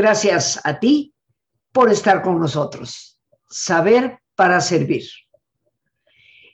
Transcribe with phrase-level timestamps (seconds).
[0.00, 1.14] Gracias a ti
[1.72, 3.20] por estar con nosotros.
[3.50, 5.04] Saber para servir.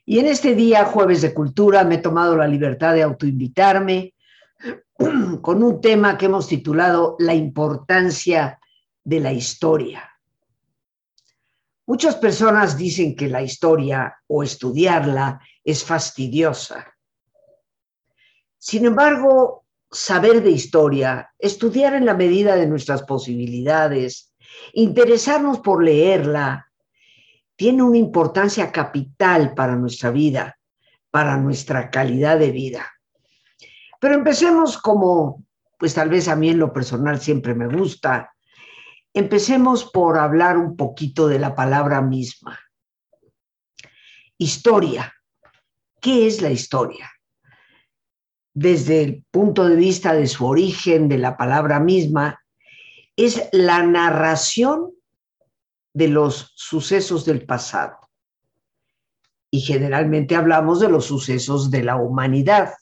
[0.05, 4.15] Y en este día, jueves de cultura, me he tomado la libertad de autoinvitarme
[5.43, 8.59] con un tema que hemos titulado La importancia
[9.05, 10.11] de la historia.
[11.87, 16.85] Muchas personas dicen que la historia o estudiarla es fastidiosa.
[18.59, 24.33] Sin embargo, saber de historia, estudiar en la medida de nuestras posibilidades,
[24.73, 26.71] interesarnos por leerla,
[27.57, 30.59] tiene una importancia capital para nuestra vida,
[31.11, 32.93] para nuestra calidad de vida.
[34.01, 35.45] Pero empecemos como,
[35.79, 38.35] pues tal vez a mí en lo personal siempre me gusta,
[39.15, 42.59] empecemos por hablar un poquito de la palabra misma.
[44.37, 45.15] Historia.
[45.99, 47.11] ¿Qué es la historia?
[48.57, 52.41] Desde el punto de vista de su origen, de la palabra misma,
[53.15, 54.93] es la narración
[55.93, 57.99] de los sucesos del pasado.
[59.51, 62.73] Y generalmente hablamos de los sucesos de la humanidad.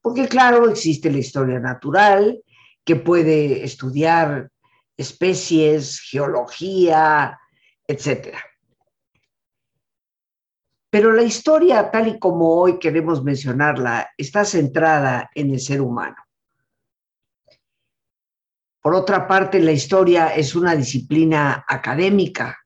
[0.00, 2.42] Porque claro, existe la historia natural,
[2.82, 4.50] que puede estudiar
[4.96, 7.38] especies, geología,
[7.86, 8.42] etcétera.
[10.92, 16.16] Pero la historia, tal y como hoy queremos mencionarla, está centrada en el ser humano.
[18.82, 22.58] Por otra parte, la historia es una disciplina académica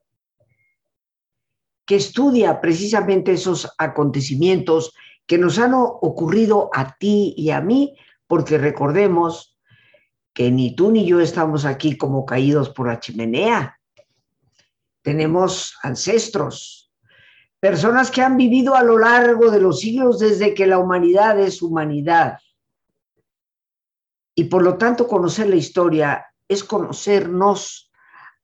[1.87, 4.93] que estudia precisamente esos acontecimientos
[5.25, 7.97] que nos han ocurrido a ti y a mí,
[8.27, 9.57] porque recordemos
[10.35, 13.79] que ni tú ni yo estamos aquí como caídos por la chimenea.
[15.03, 16.86] Tenemos ancestros,
[17.67, 21.61] personas que han vivido a lo largo de los siglos desde que la humanidad es
[21.63, 22.39] humanidad.
[24.37, 27.91] Y por lo tanto, conocer la historia es conocernos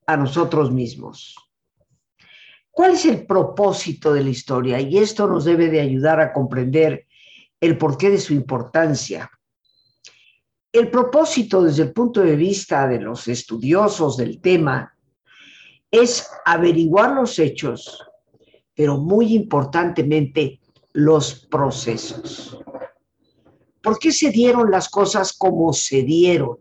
[0.09, 1.37] a nosotros mismos.
[2.73, 4.81] ¿Cuál es el propósito de la historia?
[4.81, 7.07] Y esto nos debe de ayudar a comprender
[7.61, 9.31] el porqué de su importancia.
[10.73, 14.97] El propósito desde el punto de vista de los estudiosos del tema
[15.93, 18.05] es averiguar los hechos
[18.75, 20.61] pero muy importantemente
[20.93, 22.59] los procesos.
[23.83, 26.59] ¿Por qué se dieron las cosas como se dieron?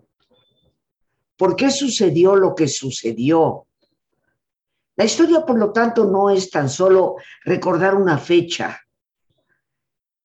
[1.38, 3.68] ¿Por qué sucedió lo que sucedió?
[4.96, 8.80] La historia, por lo tanto, no es tan solo recordar una fecha,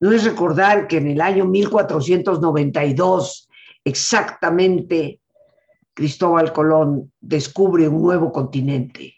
[0.00, 3.48] no es recordar que en el año 1492
[3.84, 5.20] exactamente
[5.94, 9.15] Cristóbal Colón descubre un nuevo continente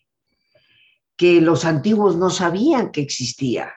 [1.18, 3.74] que los antiguos no sabían que existía.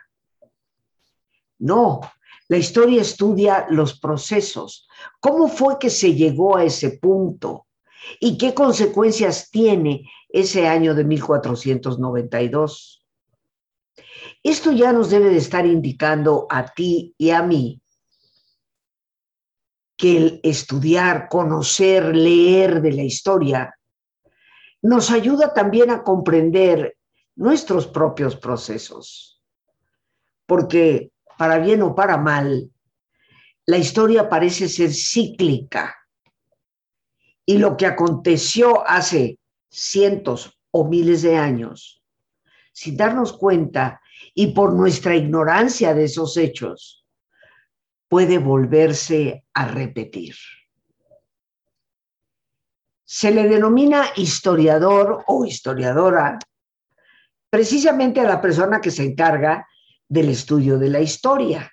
[1.57, 2.02] No,
[2.47, 4.88] la historia estudia los procesos.
[5.19, 7.66] ¿Cómo fue que se llegó a ese punto?
[8.19, 13.07] ¿Y qué consecuencias tiene ese año de 1492?
[14.44, 17.81] Esto ya nos debe de estar indicando a ti y a mí
[19.97, 23.75] que el estudiar, conocer, leer de la historia
[24.84, 26.97] nos ayuda también a comprender
[27.41, 29.41] nuestros propios procesos.
[30.46, 32.69] Porque para bien o para mal,
[33.66, 35.96] la historia parece ser cíclica.
[37.44, 39.40] Y lo que aconteció hace
[39.72, 42.03] cientos o miles de años,
[42.74, 44.01] sin darnos cuenta
[44.35, 47.07] y por nuestra ignorancia de esos hechos,
[48.07, 50.35] puede volverse a repetir.
[53.03, 56.38] Se le denomina historiador o historiadora
[57.51, 59.67] precisamente a la persona que se encarga
[60.07, 61.72] del estudio de la historia.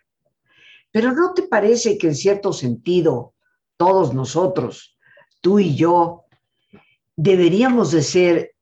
[0.90, 3.34] Pero ¿no te parece que en cierto sentido
[3.76, 4.98] todos nosotros,
[5.40, 6.24] tú y yo,
[7.14, 8.54] deberíamos de ser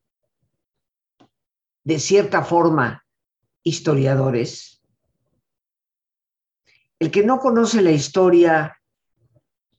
[1.84, 3.02] de cierta forma
[3.62, 4.82] historiadores?
[6.98, 8.78] El que no conoce la historia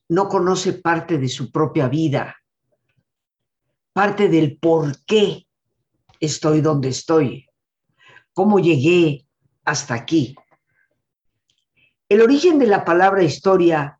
[0.09, 2.35] no conoce parte de su propia vida,
[3.93, 5.46] parte del por qué
[6.19, 7.47] estoy donde estoy,
[8.33, 9.25] cómo llegué
[9.65, 10.35] hasta aquí.
[12.09, 13.99] El origen de la palabra historia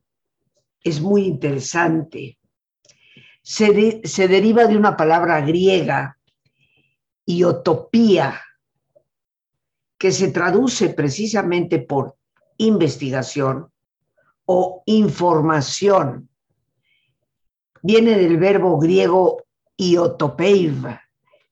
[0.81, 2.39] es muy interesante.
[3.41, 3.71] Se,
[4.27, 6.17] deriva de una palabra griega,
[7.25, 8.41] iotopía,
[9.97, 12.15] que se traduce precisamente por
[12.57, 13.71] investigación
[14.45, 16.29] o información.
[17.81, 19.43] Viene del verbo griego
[19.77, 20.87] iotopeiv,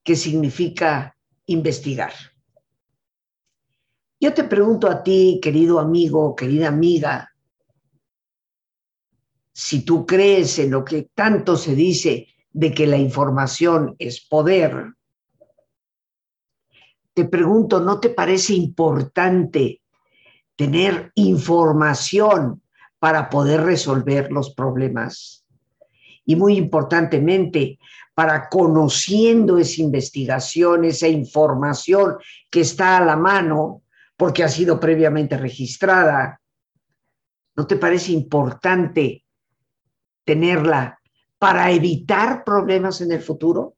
[0.05, 1.17] que significa
[1.47, 2.13] investigar.
[4.19, 7.31] Yo te pregunto a ti, querido amigo, querida amiga,
[9.51, 14.93] si tú crees en lo que tanto se dice de que la información es poder,
[17.13, 19.81] te pregunto, ¿no te parece importante
[20.55, 22.61] tener información
[22.99, 25.45] para poder resolver los problemas?
[26.25, 27.79] Y muy importantemente,
[28.15, 32.15] para conociendo esa investigación, esa información
[32.49, 33.83] que está a la mano,
[34.15, 36.41] porque ha sido previamente registrada,
[37.55, 39.25] ¿no te parece importante
[40.23, 40.97] tenerla
[41.37, 43.75] para evitar problemas en el futuro?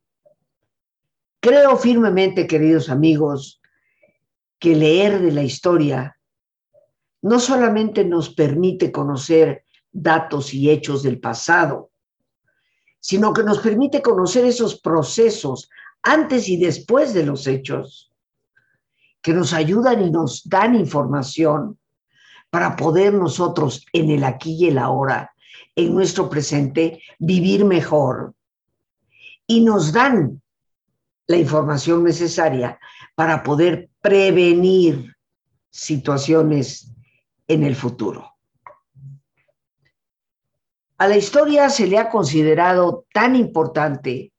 [1.39, 3.59] Creo firmemente, queridos amigos,
[4.59, 6.17] que leer de la historia
[7.23, 11.89] no solamente nos permite conocer datos y hechos del pasado,
[12.99, 15.69] sino que nos permite conocer esos procesos
[16.03, 18.11] antes y después de los hechos,
[19.21, 21.77] que nos ayudan y nos dan información
[22.49, 25.33] para poder nosotros en el aquí y el ahora,
[25.75, 28.33] en nuestro presente, vivir mejor.
[29.45, 30.41] Y nos dan
[31.27, 32.79] la información necesaria
[33.15, 35.15] para poder prevenir
[35.69, 36.91] situaciones
[37.47, 38.36] en el futuro.
[40.99, 44.33] A la historia se le ha considerado tan importante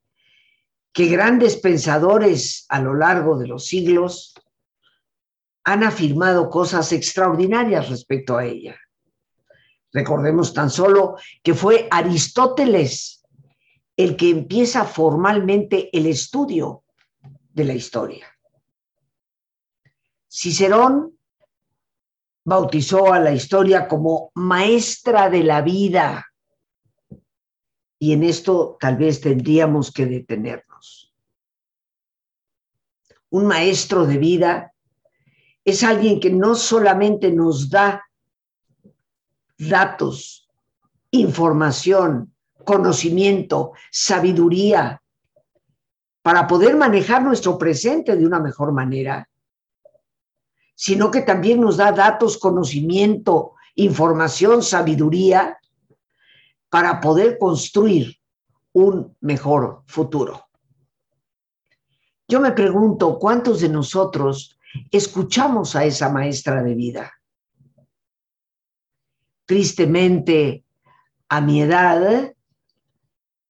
[0.91, 4.33] que grandes pensadores a lo largo de los siglos
[5.63, 8.77] han afirmado cosas extraordinarias respecto a ella.
[9.93, 13.23] Recordemos tan solo que fue Aristóteles
[13.95, 16.83] el que empieza formalmente el estudio
[17.53, 18.27] de la historia.
[20.27, 21.17] Cicerón
[22.43, 26.28] bautizó a la historia como maestra de la vida
[27.99, 31.13] y en esto tal vez tendríamos que detenernos.
[33.29, 34.73] Un maestro de vida
[35.65, 38.03] es alguien que no solamente nos da
[39.57, 40.49] datos,
[41.11, 45.01] información, conocimiento, sabiduría,
[46.21, 49.29] para poder manejar nuestro presente de una mejor manera,
[50.73, 55.59] sino que también nos da datos, conocimiento, información, sabiduría
[56.69, 58.17] para poder construir
[58.73, 60.45] un mejor futuro.
[62.27, 64.57] Yo me pregunto, ¿cuántos de nosotros
[64.91, 67.11] escuchamos a esa maestra de vida?
[69.45, 70.63] Tristemente,
[71.27, 72.33] a mi edad,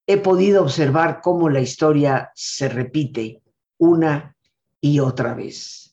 [0.07, 3.41] he podido observar cómo la historia se repite
[3.77, 4.35] una
[4.79, 5.88] y otra vez.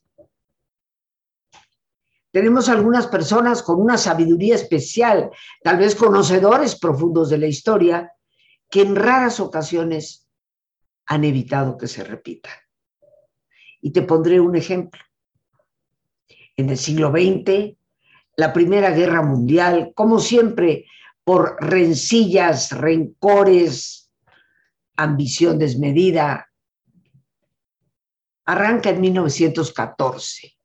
[2.37, 5.31] Tenemos algunas personas con una sabiduría especial,
[5.63, 8.13] tal vez conocedores profundos de la historia,
[8.69, 10.29] que en raras ocasiones
[11.07, 12.51] han evitado que se repita.
[13.81, 15.01] Y te pondré un ejemplo.
[16.59, 17.75] En el siglo XX,
[18.37, 20.85] la Primera Guerra Mundial, como siempre,
[21.25, 24.11] por rencillas, rencores,
[24.95, 26.51] ambición desmedida,
[28.45, 30.56] arranca en 1914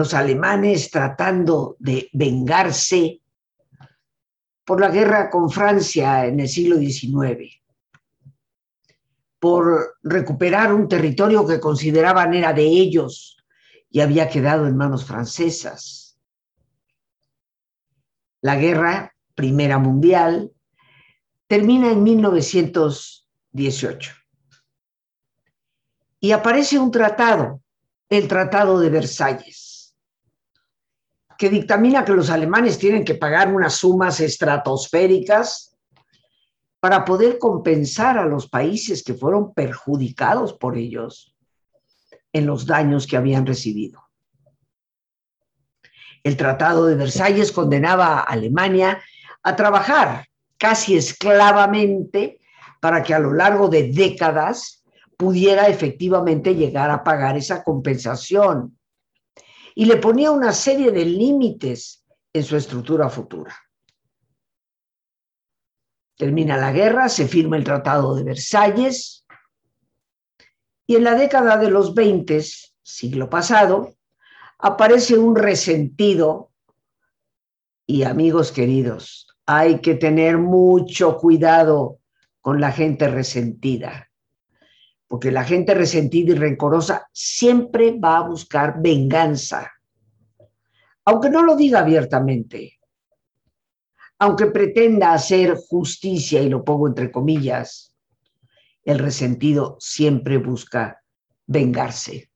[0.00, 3.20] los alemanes tratando de vengarse
[4.64, 7.60] por la guerra con Francia en el siglo XIX,
[9.38, 13.36] por recuperar un territorio que consideraban era de ellos
[13.90, 16.18] y había quedado en manos francesas.
[18.40, 20.50] La guerra, Primera Mundial,
[21.46, 24.12] termina en 1918
[26.20, 27.60] y aparece un tratado,
[28.08, 29.69] el Tratado de Versalles
[31.40, 35.74] que dictamina que los alemanes tienen que pagar unas sumas estratosféricas
[36.80, 41.34] para poder compensar a los países que fueron perjudicados por ellos
[42.34, 44.02] en los daños que habían recibido.
[46.22, 49.00] El Tratado de Versalles condenaba a Alemania
[49.42, 50.26] a trabajar
[50.58, 52.38] casi esclavamente
[52.82, 54.84] para que a lo largo de décadas
[55.16, 58.76] pudiera efectivamente llegar a pagar esa compensación
[59.80, 63.56] y le ponía una serie de límites en su estructura futura.
[66.18, 69.24] Termina la guerra, se firma el Tratado de Versalles
[70.86, 72.44] y en la década de los 20,
[72.82, 73.94] siglo pasado,
[74.58, 76.52] aparece un resentido
[77.86, 82.00] y amigos queridos, hay que tener mucho cuidado
[82.42, 84.09] con la gente resentida
[85.10, 89.68] porque la gente resentida y rencorosa siempre va a buscar venganza,
[91.04, 92.78] aunque no lo diga abiertamente,
[94.20, 97.92] aunque pretenda hacer justicia, y lo pongo entre comillas,
[98.84, 101.02] el resentido siempre busca
[101.44, 102.30] vengarse.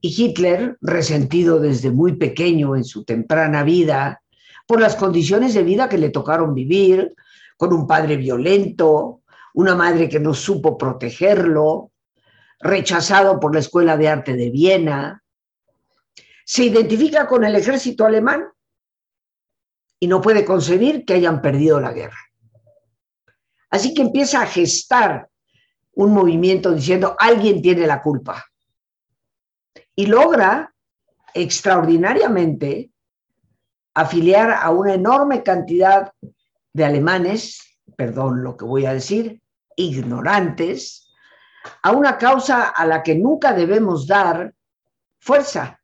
[0.00, 4.22] Y Hitler, resentido desde muy pequeño en su temprana vida,
[4.68, 7.12] por las condiciones de vida que le tocaron vivir,
[7.56, 9.22] con un padre violento,
[9.58, 11.90] una madre que no supo protegerlo,
[12.60, 15.24] rechazado por la Escuela de Arte de Viena.
[16.44, 18.46] Se identifica con el ejército alemán
[19.98, 22.20] y no puede concebir que hayan perdido la guerra.
[23.68, 25.28] Así que empieza a gestar
[25.94, 28.44] un movimiento diciendo, alguien tiene la culpa.
[29.96, 30.72] Y logra
[31.34, 32.92] extraordinariamente
[33.92, 36.12] afiliar a una enorme cantidad
[36.72, 39.42] de alemanes, perdón lo que voy a decir,
[39.78, 41.10] ignorantes,
[41.82, 44.54] a una causa a la que nunca debemos dar
[45.18, 45.80] fuerza.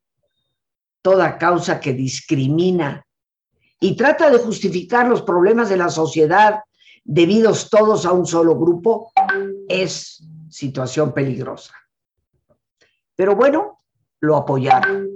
[1.03, 3.07] Toda causa que discrimina
[3.81, 6.61] y trata de justificar los problemas de la sociedad
[7.05, 9.13] debidos todos a un solo grupo
[9.69, 11.75] es situación peligrosa.
[13.15, 13.85] Pero bueno,
[14.21, 15.11] lo apoyaron.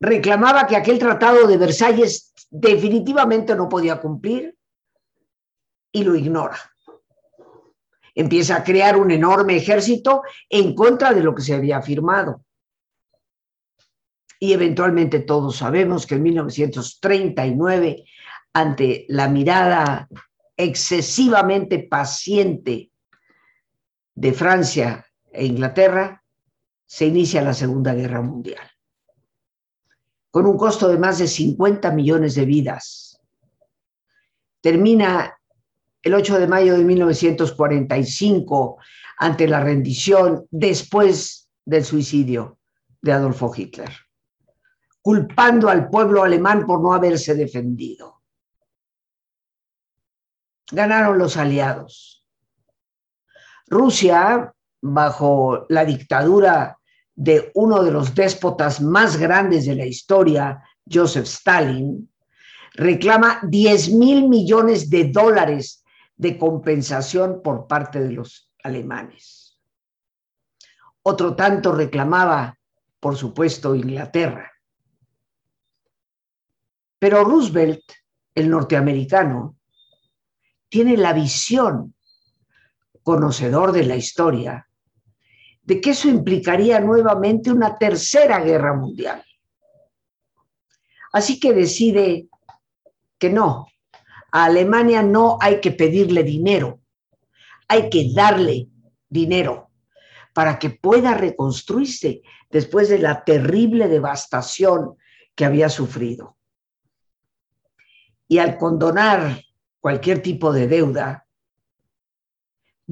[0.00, 4.57] Reclamaba que aquel tratado de Versalles definitivamente no podía cumplir
[5.98, 6.58] y lo ignora.
[8.14, 12.44] Empieza a crear un enorme ejército en contra de lo que se había firmado.
[14.40, 18.04] Y eventualmente todos sabemos que en 1939,
[18.52, 20.08] ante la mirada
[20.56, 22.90] excesivamente paciente
[24.14, 26.22] de Francia e Inglaterra,
[26.86, 28.68] se inicia la Segunda Guerra Mundial,
[30.30, 33.20] con un costo de más de 50 millones de vidas.
[34.60, 35.37] Termina
[36.02, 38.78] el 8 de mayo de 1945
[39.18, 42.58] ante la rendición después del suicidio
[43.02, 43.90] de Adolfo Hitler,
[45.02, 48.22] culpando al pueblo alemán por no haberse defendido.
[50.70, 52.24] Ganaron los aliados.
[53.66, 56.78] Rusia, bajo la dictadura
[57.14, 62.08] de uno de los déspotas más grandes de la historia, Joseph Stalin,
[62.74, 65.84] reclama 10 mil millones de dólares
[66.18, 69.58] de compensación por parte de los alemanes.
[71.02, 72.58] Otro tanto reclamaba,
[73.00, 74.52] por supuesto, Inglaterra.
[76.98, 77.80] Pero Roosevelt,
[78.34, 79.56] el norteamericano,
[80.68, 81.94] tiene la visión,
[83.02, 84.68] conocedor de la historia,
[85.62, 89.24] de que eso implicaría nuevamente una tercera guerra mundial.
[91.12, 92.28] Así que decide
[93.18, 93.66] que no,
[94.30, 96.80] a Alemania no hay que pedirle dinero,
[97.66, 98.68] hay que darle
[99.08, 99.70] dinero
[100.32, 104.96] para que pueda reconstruirse después de la terrible devastación
[105.34, 106.36] que había sufrido.
[108.26, 109.42] Y al condonar
[109.80, 111.26] cualquier tipo de deuda,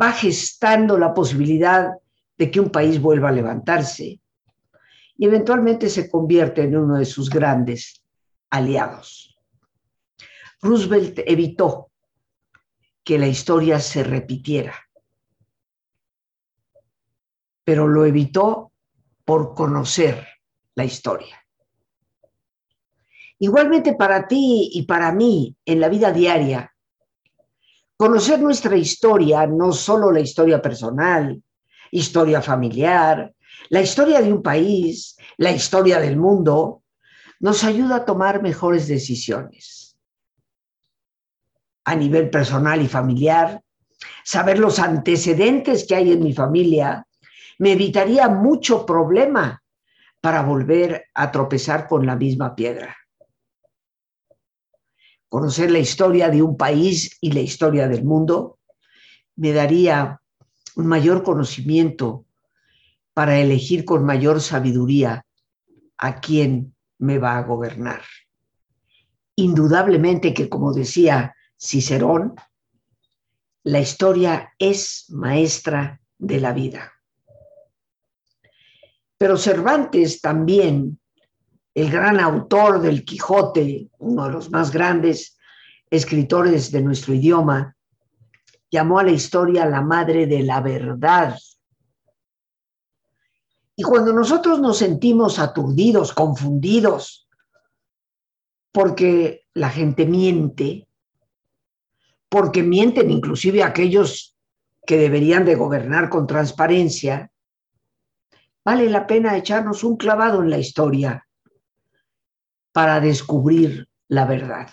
[0.01, 1.93] va gestando la posibilidad
[2.37, 4.21] de que un país vuelva a levantarse
[5.19, 8.03] y eventualmente se convierte en uno de sus grandes
[8.51, 9.26] aliados.
[10.67, 11.93] Roosevelt evitó
[13.05, 14.75] que la historia se repitiera,
[17.63, 18.73] pero lo evitó
[19.25, 20.27] por conocer
[20.75, 21.41] la historia.
[23.39, 26.75] Igualmente para ti y para mí en la vida diaria,
[27.97, 31.41] conocer nuestra historia, no solo la historia personal,
[31.93, 33.33] historia familiar,
[33.69, 36.83] la historia de un país, la historia del mundo,
[37.39, 39.76] nos ayuda a tomar mejores decisiones
[41.87, 43.63] a nivel personal y familiar,
[44.25, 47.07] saber los antecedentes que hay en mi familia,
[47.59, 49.63] me evitaría mucho problema
[50.21, 52.97] para volver a tropezar con la misma piedra.
[55.29, 58.59] Conocer la historia de un país y la historia del mundo
[59.37, 60.21] me daría
[60.75, 62.25] un mayor conocimiento
[63.15, 65.25] para elegir con mayor sabiduría
[65.99, 68.03] a quién me va a gobernar.
[69.37, 72.35] Indudablemente que, como decía Cicerón,
[73.65, 76.93] la historia es maestra de la vida.
[79.19, 81.01] Pero Cervantes también,
[81.75, 85.39] el gran autor del Quijote, uno de los más grandes
[85.91, 87.77] escritores de nuestro idioma,
[88.71, 91.39] llamó a la historia la madre de la verdad.
[93.75, 97.29] Y cuando nosotros nos sentimos aturdidos, confundidos,
[98.73, 100.89] porque la gente miente,
[102.29, 104.37] porque mienten inclusive aquellos
[104.87, 107.31] que deberían de gobernar con transparencia,
[108.65, 111.27] vale la pena echarnos un clavado en la historia
[112.73, 114.69] para descubrir la verdad.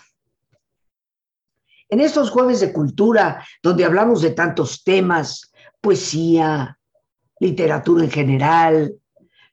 [1.88, 6.78] En estos jueves de cultura, donde hablamos de tantos temas, poesía,
[7.38, 8.94] literatura en general,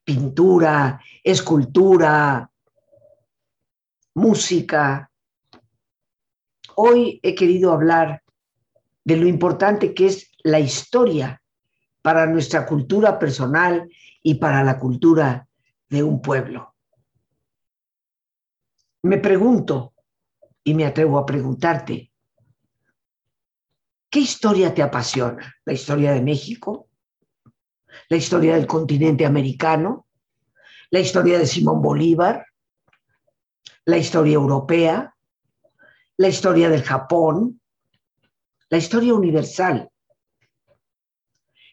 [0.03, 2.49] pintura, escultura,
[4.15, 5.10] música,
[6.75, 8.23] Hoy he querido hablar
[9.03, 11.41] de lo importante que es la historia
[12.01, 13.89] para nuestra cultura personal
[14.23, 15.47] y para la cultura
[15.89, 16.75] de un pueblo.
[19.03, 19.93] Me pregunto,
[20.63, 22.11] y me atrevo a preguntarte,
[24.09, 25.55] ¿qué historia te apasiona?
[25.65, 26.87] ¿La historia de México?
[28.09, 30.07] ¿La historia del continente americano?
[30.91, 32.45] ¿La historia de Simón Bolívar?
[33.85, 35.15] ¿La historia europea?
[36.17, 37.61] ¿La historia del Japón?
[38.69, 39.89] ¿La historia universal?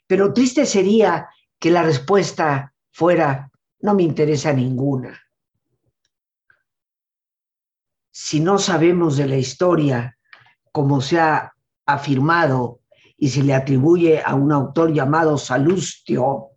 [0.06, 1.28] Pero triste sería
[1.58, 5.20] que la respuesta fuera, no me interesa ninguna.
[8.10, 10.18] Si no sabemos de la historia,
[10.72, 11.52] como se ha
[11.86, 12.80] afirmado
[13.16, 16.50] y se le atribuye a un autor llamado Salustio,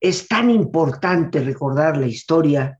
[0.00, 2.78] es tan importante recordar la historia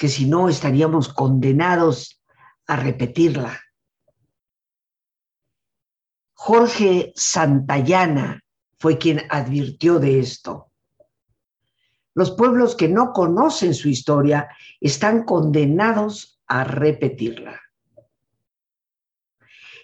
[0.00, 2.22] que si no estaríamos condenados
[2.66, 3.60] a repetirla.
[6.32, 8.42] Jorge Santayana
[8.78, 10.72] fue quien advirtió de esto.
[12.14, 14.48] Los pueblos que no conocen su historia
[14.80, 17.60] están condenados a repetirla.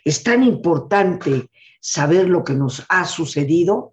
[0.02, 3.92] Es tan importante saber lo que nos ha sucedido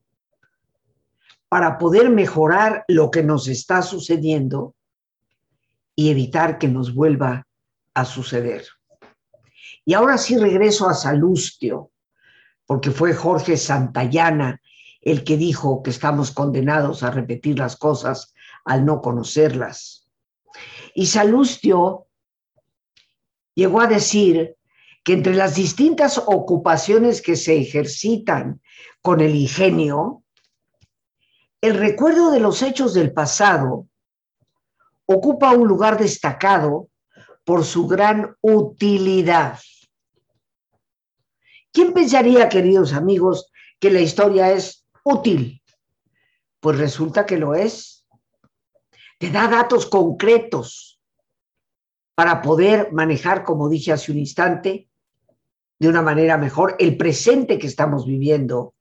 [1.50, 4.74] para poder mejorar lo que nos está sucediendo
[5.96, 7.48] y evitar que nos vuelva
[7.94, 8.66] a suceder.
[9.86, 11.92] Y ahora sí regreso a Salustio
[12.66, 14.62] porque fue Jorge Santayana
[15.02, 18.34] el que dijo que estamos condenados a repetir las cosas
[18.64, 20.10] al no conocerlas.
[20.96, 22.08] Y Salustio
[23.54, 24.56] llegó a decir
[25.04, 28.62] que entre las distintas ocupaciones que se ejercitan
[29.02, 30.24] con el ingenio,
[31.60, 33.88] el recuerdo de los hechos del pasado
[35.14, 36.90] ocupa un lugar destacado
[37.44, 39.60] por su gran utilidad.
[41.72, 45.62] ¿Quién pensaría, queridos amigos, que la historia es útil?
[46.60, 48.06] Pues resulta que lo es.
[49.20, 51.02] Te da datos concretos
[52.16, 54.88] para poder manejar, como dije hace un instante,
[55.80, 58.74] de una manera mejor el presente que estamos viviendo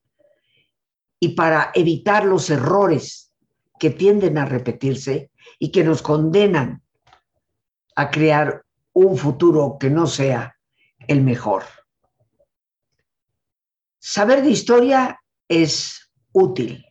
[1.19, 3.33] y para evitar los errores
[3.81, 6.83] que tienden a repetirse y que nos condenan
[7.95, 10.57] a crear un futuro que no sea
[11.07, 11.65] el mejor.
[13.99, 16.85] Saber de historia es útil.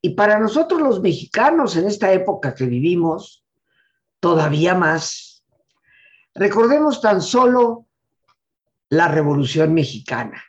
[0.00, 3.44] Y para nosotros los mexicanos en esta época que vivimos,
[4.20, 5.44] todavía más.
[6.34, 7.86] Recordemos tan solo
[8.88, 10.42] la Revolución Mexicana.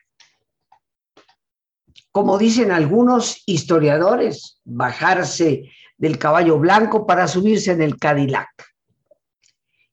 [2.11, 8.49] Como dicen algunos historiadores, bajarse del caballo blanco para subirse en el Cadillac.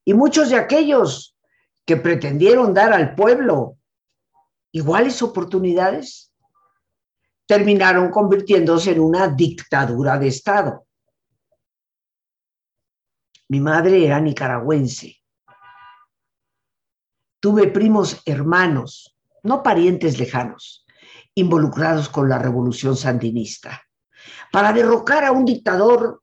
[0.04, 1.36] Y muchos de aquellos
[1.84, 3.76] que pretendieron dar al pueblo
[4.72, 6.32] iguales oportunidades,
[7.46, 10.86] terminaron convirtiéndose en una dictadura de Estado.
[13.48, 15.16] Mi madre era nicaragüense.
[17.40, 20.86] Tuve primos hermanos, no parientes lejanos,
[21.34, 23.82] involucrados con la revolución sandinista,
[24.52, 26.22] para derrocar a un dictador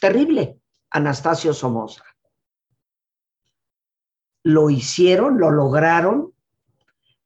[0.00, 0.58] terrible,
[0.90, 2.04] Anastasio Somoza.
[4.42, 6.32] Lo hicieron, lo lograron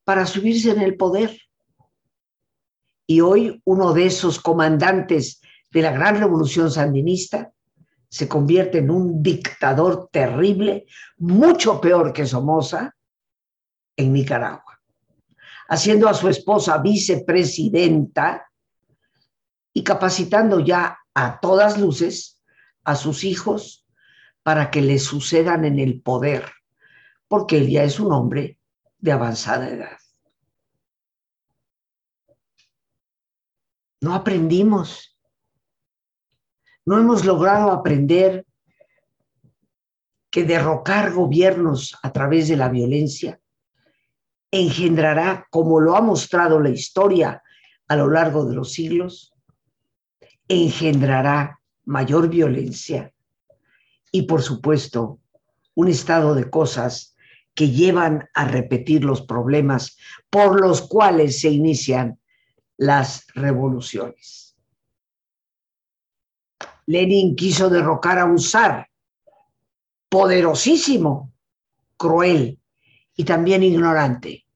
[0.04, 1.40] para subirse en el poder.
[3.06, 7.52] Y hoy uno de esos comandantes de la gran revolución sandinista
[8.08, 10.86] se convierte en un dictador terrible,
[11.18, 12.94] mucho peor que Somoza,
[13.96, 14.80] en Nicaragua,
[15.68, 18.46] haciendo a su esposa vicepresidenta
[19.74, 22.40] y capacitando ya a todas luces
[22.84, 23.86] a sus hijos
[24.42, 26.50] para que le sucedan en el poder,
[27.28, 28.58] porque él ya es un hombre
[28.98, 29.98] de avanzada edad.
[34.00, 35.18] No aprendimos.
[36.86, 38.46] No hemos logrado aprender
[40.30, 43.40] que derrocar gobiernos a través de la violencia
[44.50, 47.42] engendrará, como lo ha mostrado la historia
[47.88, 49.33] a lo largo de los siglos,
[50.48, 53.12] engendrará mayor violencia
[54.10, 55.20] y, por supuesto,
[55.74, 57.16] un estado de cosas
[57.54, 59.96] que llevan a repetir los problemas
[60.30, 62.18] por los cuales se inician
[62.76, 64.56] las revoluciones.
[66.86, 68.88] Lenin quiso derrocar a un zar
[70.08, 71.32] poderosísimo,
[71.96, 72.60] cruel
[73.16, 74.46] y también ignorante.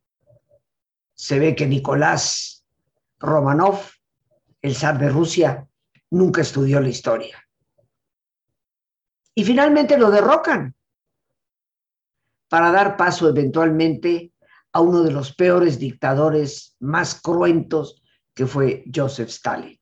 [1.15, 2.65] Se ve que Nicolás
[3.19, 3.81] Romanov,
[4.61, 5.69] el zar de Rusia,
[6.11, 7.37] nunca estudió la historia.
[9.35, 10.75] Y finalmente lo derrocan
[12.49, 14.33] para dar paso eventualmente
[14.73, 18.03] a uno de los peores dictadores más cruentos
[18.35, 19.79] que fue Joseph Stalin.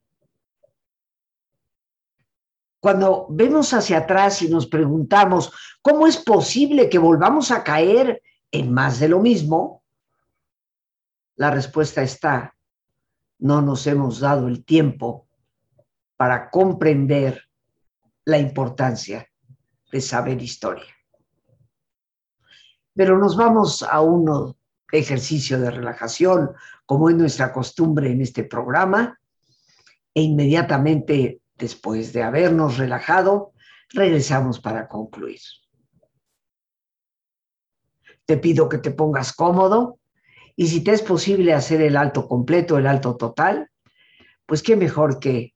[2.81, 8.73] Cuando vemos hacia atrás y nos preguntamos cómo es posible que volvamos a caer en
[8.73, 9.83] más de lo mismo,
[11.37, 12.55] la respuesta está,
[13.39, 15.26] no nos hemos dado el tiempo
[16.17, 17.43] para comprender
[18.25, 19.29] la importancia
[19.91, 20.95] de saber historia.
[22.95, 24.57] Pero nos vamos a un
[24.91, 26.53] ejercicio de relajación,
[26.87, 29.19] como es nuestra costumbre en este programa,
[30.15, 33.53] e inmediatamente después de habernos relajado,
[33.91, 35.41] regresamos para concluir.
[38.25, 39.99] Te pido que te pongas cómodo
[40.57, 43.71] y si te es posible hacer el alto completo, el alto total,
[44.47, 45.56] pues qué mejor que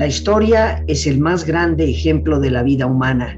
[0.00, 3.36] La historia es el más grande ejemplo de la vida humana,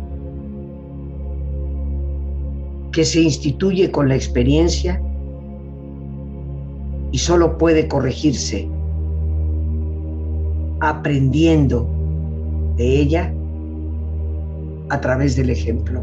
[2.92, 5.02] que se instituye con la experiencia
[7.10, 8.68] y solo puede corregirse
[10.78, 11.84] aprendiendo
[12.76, 13.34] de ella
[14.90, 16.00] a través del ejemplo.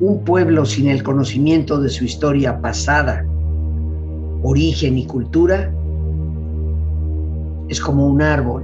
[0.00, 3.26] Un pueblo sin el conocimiento de su historia pasada,
[4.44, 5.72] origen y cultura
[7.68, 8.62] es como un árbol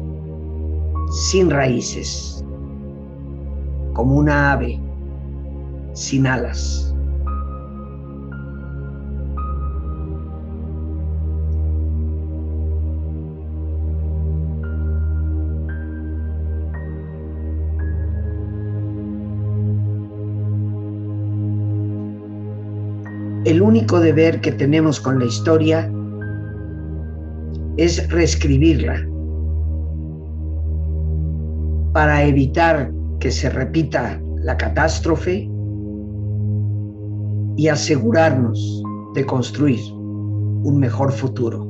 [1.10, 2.44] sin raíces,
[3.94, 4.78] como una ave
[5.94, 6.89] sin alas.
[23.44, 25.90] El único deber que tenemos con la historia
[27.79, 29.07] es reescribirla
[31.94, 35.48] para evitar que se repita la catástrofe
[37.57, 38.83] y asegurarnos
[39.14, 41.69] de construir un mejor futuro.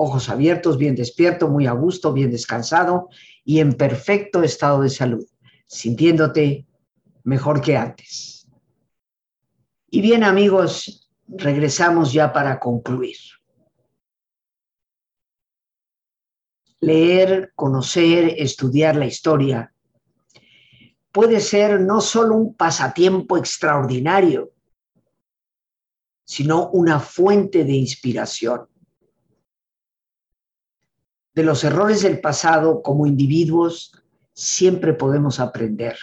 [0.00, 3.08] Ojos abiertos, bien despierto, muy a gusto, bien descansado
[3.44, 5.26] y en perfecto estado de salud,
[5.66, 6.68] sintiéndote
[7.24, 8.48] mejor que antes.
[9.90, 13.16] Y bien amigos, regresamos ya para concluir.
[16.78, 19.74] Leer, conocer, estudiar la historia
[21.10, 24.52] puede ser no solo un pasatiempo extraordinario,
[26.24, 28.68] sino una fuente de inspiración.
[31.38, 33.92] De los errores del pasado como individuos
[34.32, 35.96] siempre podemos aprender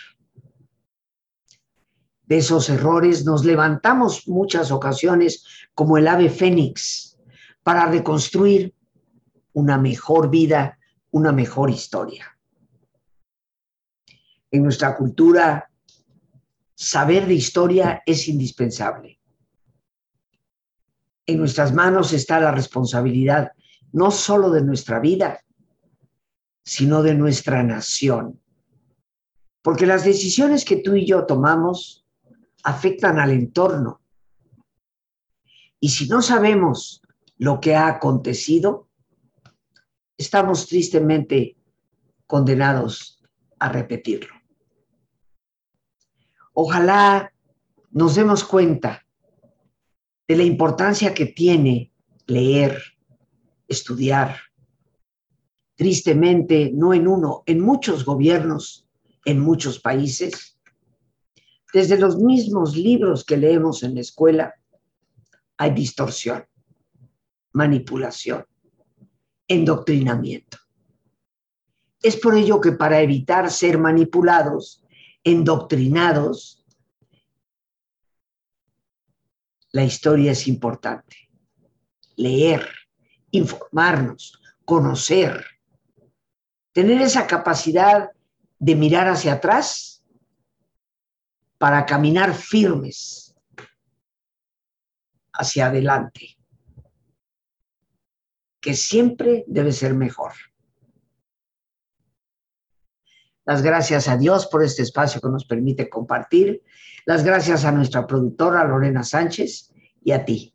[2.23, 5.43] de esos errores, nos levantamos muchas ocasiones
[5.73, 7.19] como el ave fénix
[7.63, 8.73] para reconstruir
[9.51, 10.79] una mejor vida,
[11.11, 12.37] una mejor historia.
[14.51, 15.69] En nuestra cultura,
[16.75, 19.19] saber de historia es indispensable.
[21.25, 23.51] En nuestras manos está la responsabilidad
[23.95, 25.39] no solo de nuestra vida,
[26.65, 28.41] sino de nuestra nación.
[29.61, 32.05] Porque las decisiones que tú y yo tomamos
[32.63, 34.01] afectan al entorno.
[35.79, 37.01] Y si no sabemos
[37.37, 38.89] lo que ha acontecido,
[40.17, 41.55] estamos tristemente
[42.27, 43.23] condenados
[43.59, 44.33] a repetirlo.
[46.51, 47.31] Ojalá
[47.91, 49.05] nos demos cuenta
[50.27, 51.93] de la importancia que tiene
[52.27, 52.94] leer,
[53.67, 54.37] estudiar.
[55.75, 58.87] Tristemente, no en uno, en muchos gobiernos,
[59.25, 60.57] en muchos países,
[61.73, 64.53] desde los mismos libros que leemos en la escuela
[65.57, 66.45] hay distorsión,
[67.53, 68.45] manipulación.
[69.47, 70.57] endoctrinamiento.
[72.01, 74.83] Es por ello que para evitar ser manipulados,
[75.23, 76.65] endoctrinados,
[79.71, 81.17] la historia es importante.
[82.15, 82.67] Leer,
[83.37, 85.45] informarnos, conocer,
[86.71, 88.09] tener esa capacidad
[88.59, 90.03] de mirar hacia atrás
[91.57, 93.35] para caminar firmes
[95.33, 96.37] hacia adelante,
[98.61, 100.33] que siempre debe ser mejor.
[103.45, 106.63] Las gracias a Dios por este espacio que nos permite compartir.
[107.05, 109.71] Las gracias a nuestra productora Lorena Sánchez
[110.03, 110.54] y a ti,